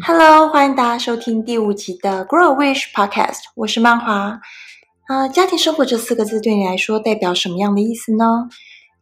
[0.00, 4.40] Hello，欢迎大家收听第五集的 Grow Wish Podcast，我是曼华。
[5.06, 8.48] 啊，家庭生活这四个字对你来说代表什么样的意思呢？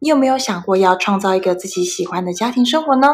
[0.01, 3.07] 你有没有想过要创造一个自己喜欢的家庭生活呢？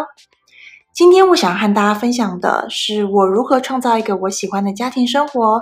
[0.94, 5.60] 今天我想和大家分享的是我如何创造一个我喜欢的家庭生活，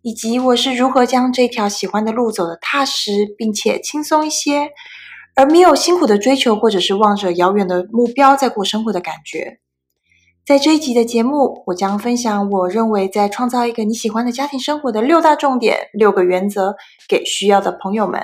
[0.00, 4.70] 以及我是如何将这条喜欢的路走得踏实，并且轻松一些，
[5.36, 9.58] 而没有辛苦的追求，或者是望着遥远的目标在过生活的感觉。
[10.50, 16.74] 在这一集的节目，我将分享我认为在创造一个你喜欢的家庭生活的六大重点、六个原则，
[17.08, 18.20] 给需要的朋友们。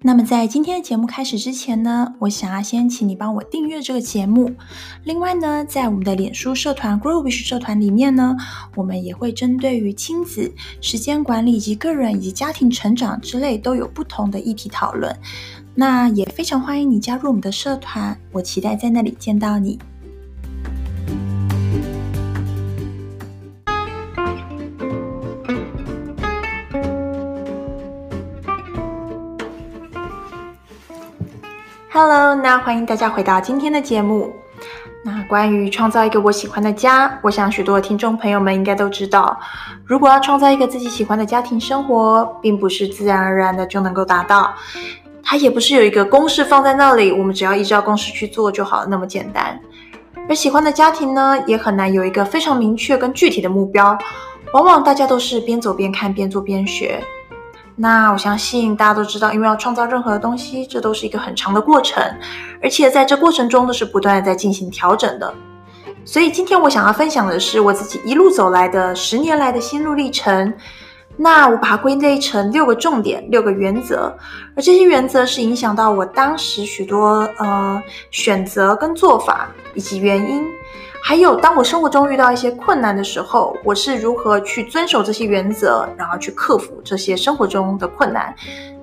[0.00, 4.54] 那么在今天的节目开始之前呢，我想要先请你帮我订阅这个节目。
[5.02, 8.36] 另外呢，在我们的脸书社团 Grow Wish 社团里面呢，
[8.76, 15.14] 我们也会针对于亲子、时间管理以及个人以及家庭成长之类都有不同的议题讨论。
[15.74, 19.80] 那也非常欢迎你加入我们的社团，我期待在那里见到你。
[32.00, 34.32] Hello，那欢迎大家回到今天的节目。
[35.02, 39.36] 那关于创造一个我喜欢的家，我想许多听众朋友们应该都知道，
[39.84, 44.54] 如果要创造一个自己喜欢的家庭生活，并不是自然而然的就能够达到，
[45.24, 49.60] 它也不是有一个公式放在那里，我们只要依照公式去做就好了，那么简单。
[50.28, 53.98] 而喜欢的家庭呢，也很难有一个非常明确跟具体的目标，
[54.52, 57.02] 往往大家都是边走边看，边做边学。
[57.80, 62.02] 那我相信大家都知道，因为要创造任何的东西，这都是一个很长的过程，
[62.60, 65.32] 而且在这过程中都是不断的在进行调整的。
[66.04, 70.52] 所以今天我想要分享的是我自己一路走来的十年来的心路历程。
[71.20, 74.16] 那我把它归类成六个重点、六个原则，
[74.54, 80.44] 而这些原则是影响到我当时许多呃选择跟做法以及原因。
[81.02, 88.34] 还有，当我生活中遇到一些困难的时候，我是如何去遵守这些原则，然后去克服这些生活中的困难，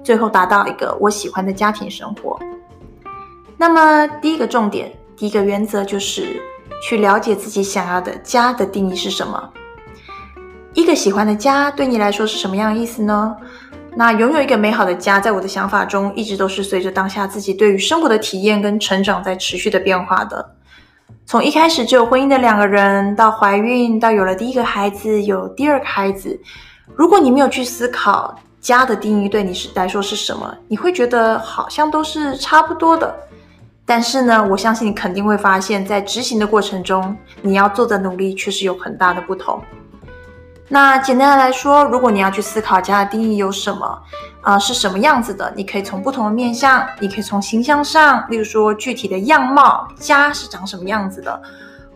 [0.04, 2.40] 最后达到一个我喜欢的家庭生活。
[3.58, 6.42] 那么，第一个重点，第一个原则就是
[6.82, 9.50] 去了解自己想要的家的定义是什么。
[10.74, 13.36] 一个喜欢的家对你来说是什么样的意思呢？
[13.96, 20.56] 那拥有一个美好的家，在我的想法中，一直都是随着当下自己对于生活的体验跟成长在持续的变化的。
[21.28, 26.40] 从一开始只有婚姻的两个人，到怀孕，到有了第一个孩子，有第二个孩子。
[26.96, 33.14] 如果你没有去思考家的定义对你是来说是什么，你会觉得好像都是差不多的。
[33.88, 39.60] 但是呢，我相信你肯定会发现，在执行的过程中，你要做的努力确实有很大的不同。
[40.68, 44.02] 那简单的来说，如果你要去思考家的定义有什么？
[44.42, 45.52] 啊、是什么样子的？
[45.56, 51.42] 你可以从不同的面向，你可以从形象上，例如说具体的样貌，家是长什么样子的，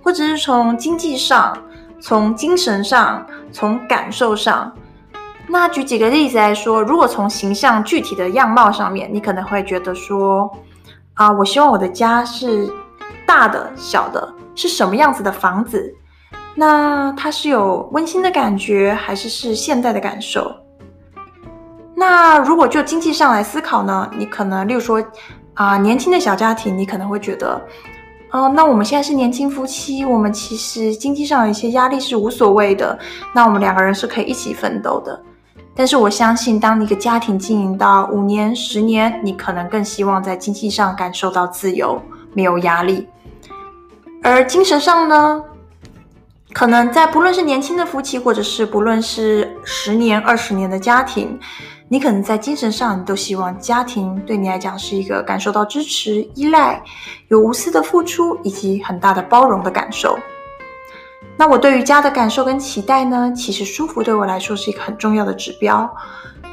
[0.04, 1.56] 或者是从经济上，
[2.00, 4.72] 从精神上，从感受上。
[5.48, 10.52] 那举几个例子来说，如果从形象具体的样貌上面，你可能会觉得说，
[11.14, 12.68] 啊、我希望我的家是
[13.28, 15.96] 大的、小的，是什么样子的房子？
[16.60, 20.54] 那它是有温馨的感觉，还是是现代的感受？
[21.96, 24.12] 那如果就经济上来思考呢？
[24.18, 25.02] 你可能，例如说，
[25.54, 27.56] 啊、年轻的小家庭，你可能会觉得，
[28.32, 33.00] 哦、呃，那我们现在是年轻夫妻，我们其实经济上有一些压力是无所谓的，
[33.34, 35.18] 那我们两个人是可以一起奋斗的。
[35.74, 42.02] 但是我相信，当一个家庭经营到五年、十年，你可能更希望在经济上感受到自由，
[42.34, 43.08] 没有压力。
[44.22, 45.42] 而精神上呢？
[46.54, 51.40] 可能在不论是年轻的夫妻，或者是不论是十年、二十年的家庭。
[51.92, 56.82] 你可能在精神上，都希望家庭对你来讲是一个感受到支持、依赖、
[57.30, 60.18] 有无私的付出以及很大的包容的感受。
[61.36, 63.32] 那我对于家的感受跟期待呢？
[63.36, 65.90] 其实舒服对我来说是一个很重要的指标。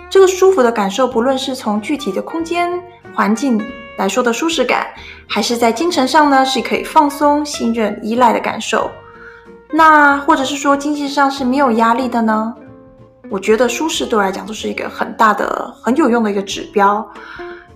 [0.08, 2.70] 这个舒服的感受，不论是从具体的空间
[3.14, 3.60] 环境
[3.98, 4.86] 来说的舒适感，
[5.26, 8.90] 还是在精神上呢，是可以放松、信任、依赖的感受。
[9.76, 12.54] 那或者是说经济上是没有压力的呢？
[13.28, 17.06] 我觉得舒适对我来讲都是一个很大的、很有用的一个指标，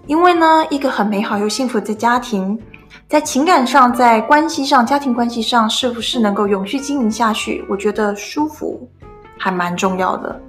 [0.07, 2.59] 因为呢，一个很美好又幸福的家庭，
[3.07, 7.63] 在情感上、在关系上、家庭关系上，是不是能够永续经营下去？
[7.69, 8.89] 我觉得舒服
[9.37, 10.41] 还蛮重要的。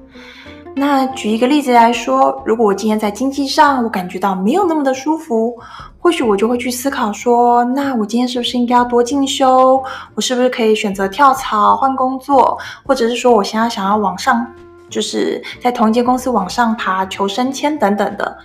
[0.74, 5.60] 那举一个例子来说，如果我今天在经济上我感觉到没有那么的舒服，
[6.02, 9.82] 或许我就会去思考说，那我今天是不是应该要多进修？
[10.16, 12.58] 我是不是可以选择跳槽换工作？
[12.84, 14.46] 或者是说，我现在想要往上？
[14.90, 18.38] 就是在同一间公司往上爬、求升迁等等的。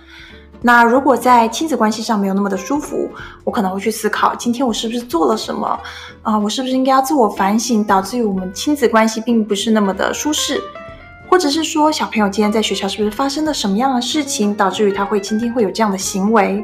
[0.61, 3.09] 那如果在亲子关系上没有那么的舒服，
[3.43, 5.77] 我可能会去思考，今天我是不是做了什么
[6.21, 10.61] 啊、我是不是应该要自我反省，导致于我们亲子关系并不是那么的舒适？
[11.27, 16.63] 或者是说，小朋友今天在学校是不是发生了什么样的事情，导致于他会今天会有这样的行为？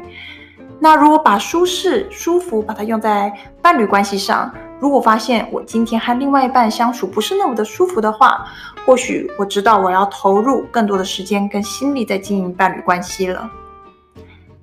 [0.80, 3.32] 那如果把舒适、舒服把它用在
[3.62, 8.44] 伴侣关系上，如果发现我今天和另外一半相处不是那么的舒服的话，
[8.84, 13.50] 或许我知道我要投入更多的时间跟心力在经营伴侣关系了。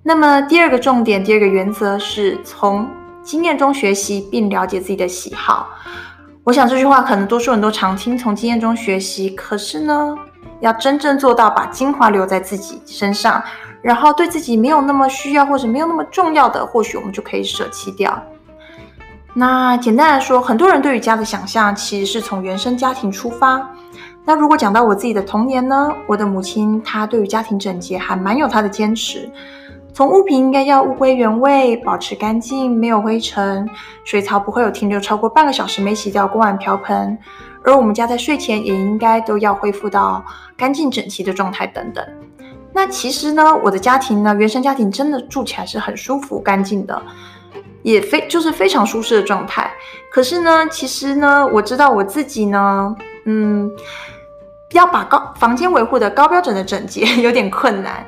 [0.04, 2.88] 那么第二个重点，第二个原则是从
[3.24, 5.70] 经验中学习并了解自己的喜好。
[6.44, 9.30] 我想这句话可能多数人都常听，从经验中学习。
[9.30, 10.16] 可是呢，
[10.60, 13.42] 要真正做到把精华留在自己身上，
[13.82, 18.22] 然后对自己没有那么需要或者没有那么重要的，或许我们就可以舍弃掉。
[19.34, 23.66] 那简单来说，很多人对于家的想象其实是从原生家庭出发。
[24.24, 29.32] 那如果讲到我自己的童年呢，我的母亲她对于家庭整洁还蛮有她的坚持。
[29.94, 33.68] 从物品应该要物归原位，保持干净，没有灰尘，
[34.06, 37.18] 水槽不会有停留超过半个小时没洗掉锅碗瓢盆，
[37.64, 40.24] 而我们家在睡前也应该都要恢复到
[40.56, 42.06] 干净整齐的状态等等。
[42.74, 47.02] 那其实呢，我的家庭呢，原生家庭真的住起来是很舒服、干净的，
[47.84, 49.70] 也非就是非常舒适的状态。
[50.12, 52.96] 可是呢，其实呢，我知道我自己呢，
[53.26, 53.70] 嗯，
[54.72, 58.06] 要把高房间维护的高标准的整洁 有点困难。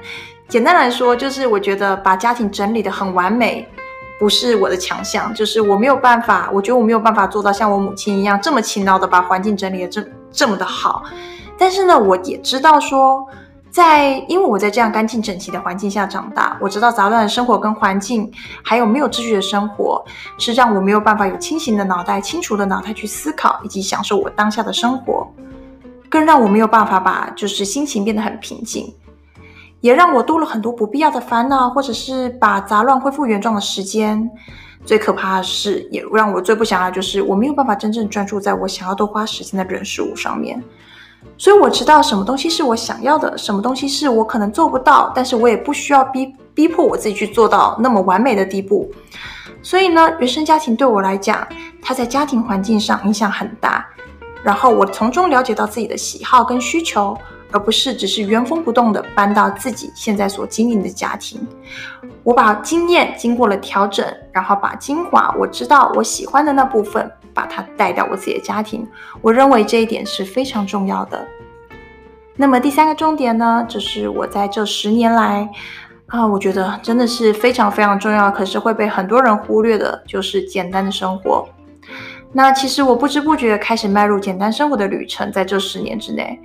[0.48, 3.68] 简单来说，就是我觉得把家庭整理得很完美，
[4.19, 5.33] 不是我的强项。
[5.33, 11.04] 就是我没有办法，我觉得我没有办法做到像我母亲一样这么勤劳的把环境整理得这这么的好。
[11.57, 13.25] 但是呢，我也知道说，
[13.73, 18.31] 在因为我在这样干净整齐的环境下长大，我知道杂乱的生活跟环境，
[18.63, 20.05] 还有没有秩序的生活，
[20.37, 25.27] 是让我没有办法有清醒的脑袋、清楚的脑袋去思考以及享受我当下的生活，
[26.07, 28.93] 更让我没有办法把就是心情变得很平静。
[29.81, 34.29] 也让我多了很多不必要的烦恼，或者是把杂乱恢复原状的时间。
[34.85, 40.63] 最可怕的是，也让我最不想要，就是我没有办法真正专注在我想要多花时间的人事物上面。
[41.37, 48.91] 所以我知道什么东西是我想要的，什么东西是我可能做不到，但是我也不需要逼逼迫我自己去做到那么完美的地步。
[49.61, 51.47] 所以呢，原生家庭对我来讲，
[51.81, 53.85] 它在家庭环境上影响很大。
[54.43, 57.17] 然后我从中了解到自己的喜好跟需求。
[57.55, 61.39] 而不是只是原封不动地搬到自己现在所经营的家庭。
[62.23, 68.88] 我把经验经过了调整，然后把精华我知道我喜欢的那部分，把它带到我自己的家庭。
[69.21, 71.25] 我认为这一点是非常重要的。
[72.35, 75.50] 那么第三个重点呢，就是我在这十年来
[76.07, 81.47] 啊，我觉得真的是非常非常重要，可是会被很多人忽略的，就是简单的生活。
[82.31, 86.39] 那其实我不知不觉开始迈入简单生活的旅程，在这十年之内。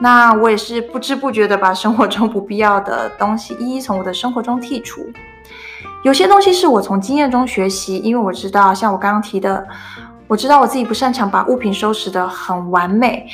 [0.00, 5.10] 那我也是不知不觉的把生活中不必要的东西一一从我的生活中剔除。
[6.02, 9.66] 有些东西是我从经验中学习，因为我知道，像我刚刚提的，
[10.26, 13.26] 我知道我自己不擅长把物品收拾得很完美，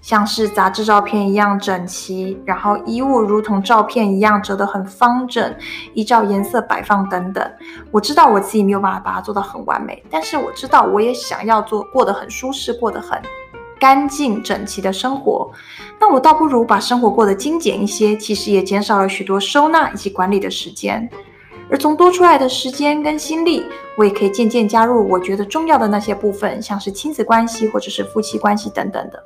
[0.00, 5.54] 像是杂志照片一样整齐，然后衣物如同照片一样折得很方整，
[5.92, 7.50] 依照颜色摆放等等。
[7.90, 13.20] 我知道我自己没有办法把它做到很完美，但是我知道我也想要做过得很舒适，过得很。
[13.78, 15.52] 干净整齐的生活，
[16.00, 21.08] 那我倒不如把生活过得精简一些，其实也减少了许多收纳以及管理的时间。
[21.70, 23.64] 而从多出来的时间跟心力，
[23.96, 29.22] 我也可以渐渐加入我觉得重要的那些部分，像是亲子关系或者是夫妻关系等等的。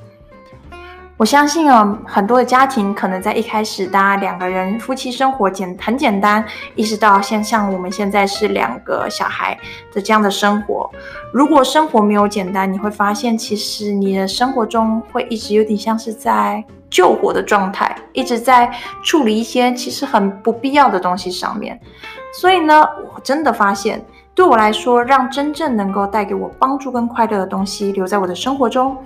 [1.18, 6.44] 我相信啊，很多的家庭可能在一开始，大家两个人夫妻生活简很简单，
[6.74, 9.56] 一直到现像我们现在是两个小孩
[9.92, 10.90] 的这样的生活。
[11.32, 18.68] 如果生活没有简单，你会发现其实你的生活中会一直有点像是在救火的状态，一直在
[19.04, 21.78] 处理一些其实很不必要的东西上面。
[22.32, 22.82] 所以呢，
[23.14, 24.04] 我真的发现。
[24.34, 28.96] 对我来说，让真正能够带给我帮助跟快乐的东西留在我的生活中，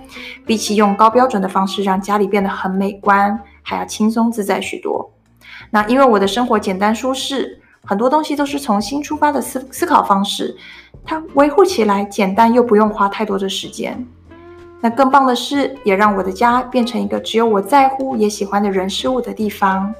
[0.45, 5.11] 比起用高标准的方式让家里变得很美观，还要轻松自在许多。
[5.69, 10.55] 那因为我的生活简单舒适，很多东西都是从新出发的思思考方式，
[11.03, 14.07] 它维护起来简单又不用花太多的时间。
[14.79, 19.93] 那更棒的是，也让我的家变成一个只有我在乎也喜欢的人事物的地方。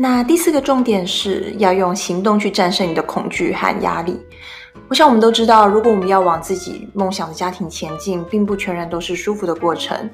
[0.00, 4.16] 那第四个重点是要用行动去战胜你的恐惧和压力。
[4.88, 10.08] 我想我们都知道，如果我们要往自己梦想的家庭前进，并不全然都是舒服的过程。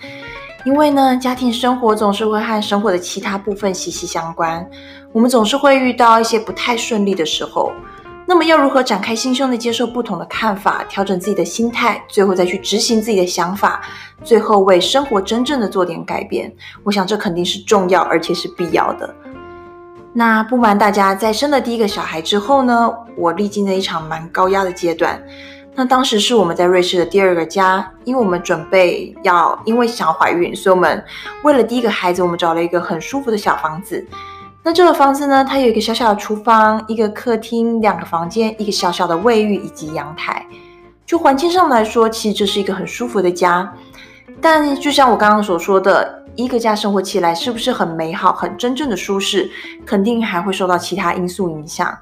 [0.65, 4.67] 因为呢，家庭生活总是会和生活的其他部分息息相关。
[5.13, 7.71] 我们总是会遇到一些不太顺利的时候。
[8.27, 13.83] 那么要如何展开心胸的接受不同的看法，调整自己的心态，最后再去执行自己的想法，
[14.23, 16.51] 最后为生活真正的做点改变？
[16.85, 19.15] 我想这肯定是重要而且是必要的。
[20.17, 25.21] 那不瞒大家，在生了第一个小孩之后呢，我历经了一场蛮高压的阶段。
[25.75, 31.05] 那当时是我们在瑞士的第二个家，因为我们准备要，因为想要怀孕，所以我们
[31.43, 34.07] 为了第一个孩子，我们找了一个很舒服的小房子。
[34.63, 40.47] 那这个房子呢，它有一个小小的厨房，一个客厅，两个房间，一个小小的卫浴以及阳台。
[41.05, 43.75] 就环境上来说，其实这是一个很舒服的家。
[44.41, 49.51] 但就像我刚刚所说的，一个家生活起来是不是很美好、很真正的舒适，
[49.87, 51.97] 肯定还会受到其他因素影响，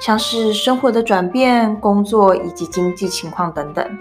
[0.00, 3.98] 像是生活的转变、工作以及经济情况等等。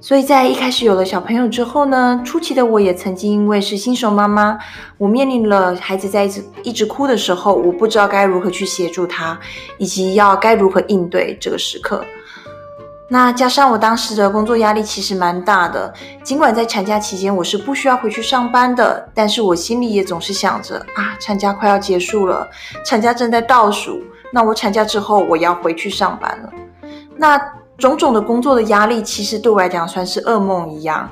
[0.00, 4.56] 所以在一开始有了小朋友之后呢，初期的我也曾经因为是新手妈妈，
[4.96, 9.36] 我面临了孩子在一直一直哭的时候，我不知道该如何去协助他，
[9.76, 12.04] 以及要该如何应对这个时刻。
[13.08, 22.48] 那加上我当时的工作压力其实蛮大的，尽管在产假期间我是不需要回去上班的，但是我心里也总是想着啊，产假快要结束了，
[22.84, 26.52] 产假正在倒数，那我产假之后我要回去上班了，
[27.16, 27.40] 那。
[27.78, 31.08] 种种的工作的压力，其实对我来讲算是噩梦一样，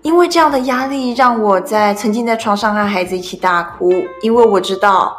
[0.00, 5.14] 因为这样的压力让我在曾经在床上和孩子一起大哭，因为我知道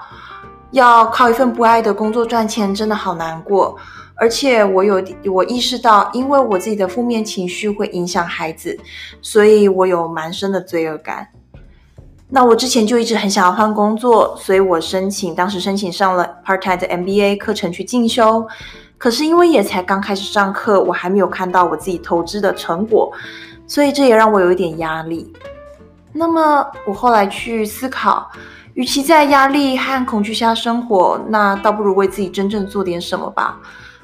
[0.71, 3.77] 要靠一份不爱的工作赚钱真的好难过，
[4.15, 8.77] 而且我有我意识到，因为我自己的负面情绪会影响孩子，
[9.21, 11.27] 所以我有蛮深的罪恶感。
[12.29, 18.47] 那我之前就一直很想要换工作，所以我申请当时申请上了 part-time 的 MBA 课程去进修。
[18.97, 23.11] 可是因为也才刚开始上课，我还没有看到我自己投资的成果，
[23.67, 25.31] 所以这也让我有一点压力。
[26.13, 28.31] 那么我后来去思考，
[28.75, 33.59] 与其在压力和恐惧下生活，那倒不如为自己真正做点什么吧。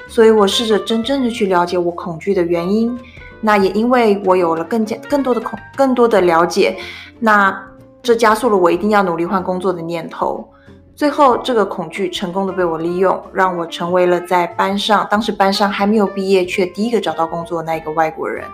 [0.10, 3.00] 所以我试着真正的去了解我恐惧的原因。
[3.40, 6.78] 那也因为我有了更加更多的恐更多的了解，
[7.20, 7.58] 那
[8.04, 10.46] 这加速了我一定要努力换工作的念头。
[10.94, 18.46] 最后，这个恐惧成功的被我利用，让我成为了在班上，当时班上还没有毕业却第一个找到工作的那一个外国人。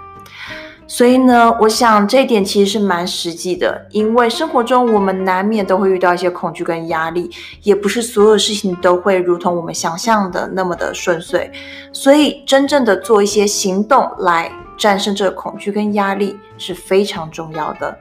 [0.88, 7.30] 所以呢，我想这一点其实是蛮实际的，因为生活中我们难免都会遇到一些恐惧跟压力，
[7.64, 11.52] 也不是所有事情都会如同我们想象的那么的顺遂。
[11.92, 17.98] 所以，真正的做一些行动来战胜这个恐惧跟压力是非常重要的。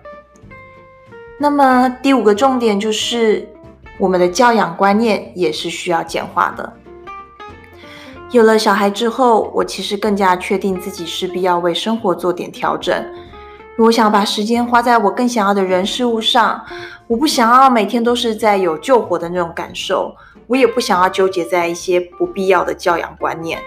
[1.39, 3.49] 那么第五个重点就是。
[3.97, 6.73] 我们的教养观念也是需要简化的。
[8.35, 12.93] 有了小孩之后，我其实更加确定自己势必要为生活做点调整。
[13.79, 16.61] 我想把时间花在我更想要的人事物上。
[17.07, 20.13] 我不想要每天都是在有救火的那种感受，
[20.49, 23.61] 我也不想要纠结在一些不必要的教养观念。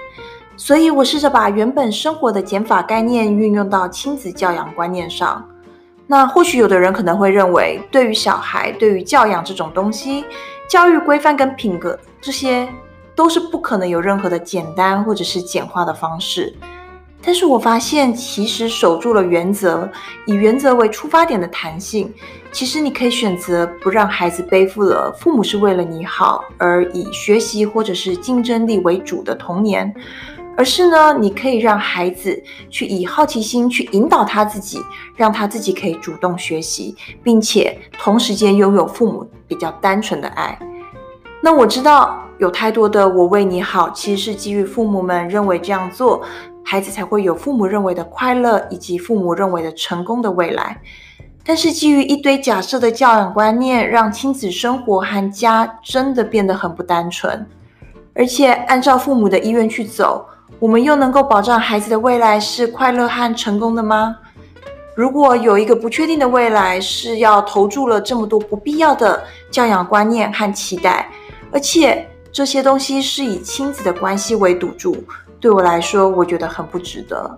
[0.58, 5.48] 所以，我试着把原本生活的减法概念运用到亲子教养观念上。
[6.08, 10.26] 那或许有的人可能会认为，对于小孩，对于教养这种东西，
[10.70, 12.68] 教育规范跟品格这些
[13.18, 16.56] 都是不可能有任何的简单或者是简化的方式。
[17.24, 19.90] 但是我发现，其实守住了原则，
[20.28, 22.14] 以原则为出发点的弹性，
[22.52, 29.94] 其实你可以选择不让孩子背负了父母是为了你好，而以学习或者是竞争力为主的童年。
[30.56, 34.80] 而是呢，你可以让孩子去以好奇心去引导他自己，
[35.16, 40.58] 让他自己可以主动学习，并且同时间拥有父母比较单纯的爱。
[41.48, 46.22] 那我知道有太多的“我为你好”，其实是基于父母们认为这样做，
[46.62, 50.78] 孩子才会有父母认为的快乐以及父母认为的成功的未来。
[51.46, 57.48] 但是基于一堆假设的教养观念，让亲子生活和家真的变得很不单纯，
[58.14, 60.26] 而且按照父母的意愿去走。
[60.60, 64.18] 我们又能够保障孩子的未来是快乐和成功的吗？
[64.94, 71.08] 如果有一个不确定的未来，是要投注了这么多不必要的教养观念和期待，
[71.52, 75.04] 而且这些东西是以亲子的关系为赌注，
[75.40, 77.38] 对我来说，我觉得很不值得。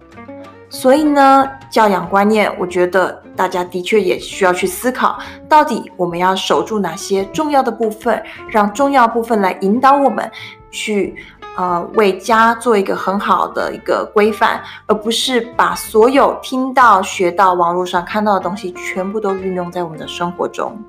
[0.69, 10.31] 所以呢，教养观念，我觉得大家的确也需要去思考，到底我们要守住哪些重要的部分，让重要部分来引导我们
[10.71, 11.15] 去。
[11.57, 20.81] 呃，为家做一个很好的一个规范，而不是把所有听到、学到、网络上看到的东西全部都运用在我们的生活中。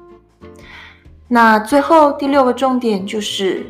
[1.32, 3.64] 那最后第六个重点就是，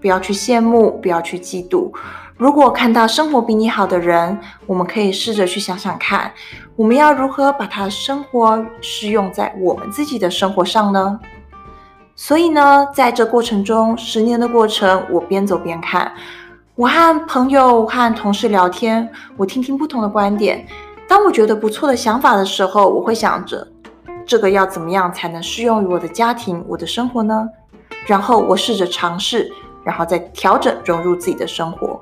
[0.00, 1.92] 不要去羡慕，不要去嫉妒。
[2.36, 6.32] 如果看到生活比你好的人，我们可以试着去想想看，
[6.74, 11.20] 我们要如何把他的生活适用在我们自己的生活上呢？
[12.16, 16.12] 所以呢，在这过程中，十年的过程，我边走边看。
[16.74, 20.66] 我和朋友和同事聊天，我听听不同的观点。
[21.06, 23.64] 当我觉得不错的想法的时候，我会想着
[24.26, 27.48] 这个要怎么样才能适用于我的家庭、我的生活呢？
[28.06, 29.50] 然后我试着尝试，
[29.84, 32.00] 然后再调整融入自己的生活。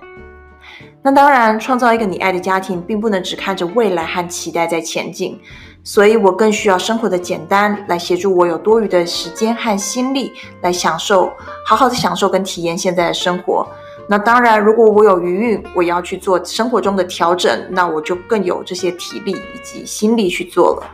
[1.03, 5.41] 那当然，创造一个你爱的家庭，并不能只看着未来和期待在前进，
[5.83, 11.33] 所以我更需要生活的简单，来协助我有多余的时间和心力来享受，
[11.67, 13.67] 好好的享受跟体验现在的生活。
[14.09, 20.87] 那当然，如果我有余裕，我要去做生活中的调整，那我就更有这些体力以及心力去做了。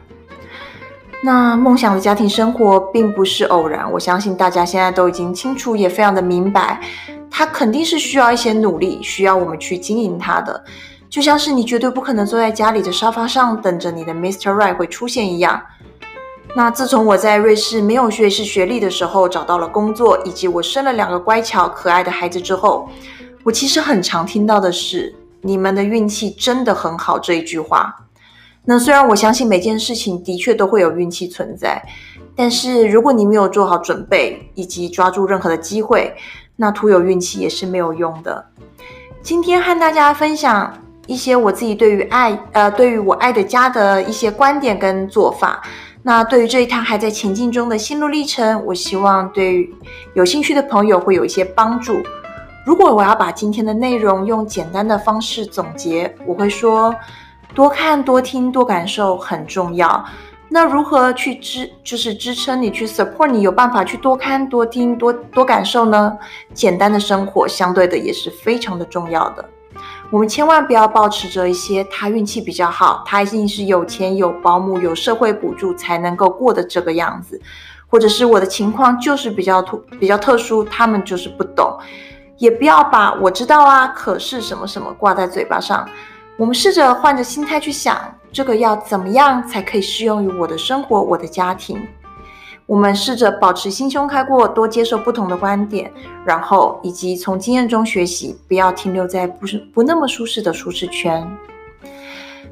[1.21, 6.81] 那梦想的家庭生活并不是偶然，我相信大家现在都已经清楚，也非常的明白。
[7.31, 10.65] 它肯定是需要一些努力，需要我们去经营它的，
[11.11, 14.53] 就像是你绝对不可能坐在家里的沙发上等着你的 Mr.
[14.53, 15.61] Right 会出现一样。
[16.55, 22.89] 那自从我在瑞士没有瑞士学历的时候找到了工作，以及我生了两个乖巧可爱的孩子之后，
[23.43, 27.95] 我其实很常听到的是“你们的运气真的很好”这一句话。
[28.71, 31.83] 那虽然我相信每件事情的确都会有运气存在，
[32.37, 36.15] 但是如果你没有做好准备，以及抓住任何的机会，
[36.55, 38.45] 那徒有运气也是没有用的。
[39.23, 40.71] 今天和大家分享
[41.07, 45.63] 一些我自己对于爱，呃，对于我爱的家的一些观点跟做法。
[46.03, 49.67] 那对于这一趟还在前进中的心路历程，我希望对
[50.13, 52.03] 有兴趣的朋友会有一些帮助。
[52.67, 56.95] 如果我要把今天的内容用简单的方式总结，我会说：
[57.59, 60.05] 多看、多听、多感受很重要。
[60.49, 66.17] 那如何去支，就是支撑你去 support 你有办法去多看多听多多感受呢？
[66.55, 69.45] 简单的生活相对的也是非常的重要的。
[70.09, 77.43] 我们千万不要抱持着一些他运气比较好，他一定是有钱有保姆有社会补助才能够过的这个样子，
[77.89, 81.77] 或者是我的情况就是比较特比较特殊，他们就是不懂。
[82.37, 85.89] 也不要把我知道啊，可是什么什么挂在嘴巴上。
[86.39, 87.99] 我们试着换着心态去想。
[88.31, 91.85] 这个要怎么样才可以适用于我的生活、我的家庭？
[92.65, 95.91] 我们试着保持心胸开阔，多接受不同的观点，
[96.25, 101.27] 然后以及从经验中学习，不要停留在不是不那么舒适的舒适圈。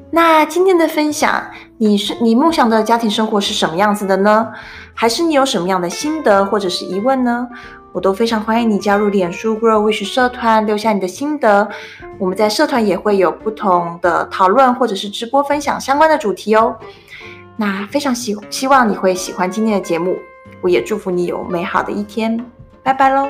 [0.09, 1.41] 那今天的分享，
[1.77, 4.51] 你是你梦想的家庭生活是什么样子的呢？
[4.93, 7.47] 还是你有什么样的心得或者是疑问呢？
[7.97, 11.67] 我都非常欢迎你加入脸书 Grow Wish 社团，留下你的心得。
[12.19, 16.77] 我们在社团也会有不同的讨论，或者是直播分享相关的主题哦。
[17.55, 20.15] 那非常希希望你会喜欢今天的节目，
[20.61, 22.39] 我也祝福你有美好的一天。
[22.83, 23.27] 拜拜喽。